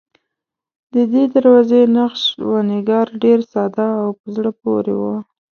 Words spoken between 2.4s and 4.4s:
و نگار ډېر ساده او په